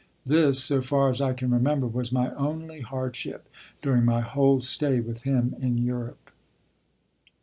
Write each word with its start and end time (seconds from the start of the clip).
This, 0.25 0.63
so 0.63 0.81
far 0.81 1.09
as 1.09 1.21
I 1.21 1.33
can 1.33 1.51
remember, 1.51 1.85
was 1.85 2.11
my 2.11 2.33
only 2.33 2.79
hardship 2.81 3.47
during 3.83 4.03
my 4.03 4.21
whole 4.21 4.59
stay 4.59 4.99
with 4.99 5.21
him 5.21 5.53
in 5.59 5.77
Europe. 5.77 6.31